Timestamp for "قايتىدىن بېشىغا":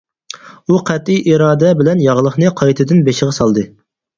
2.63-3.37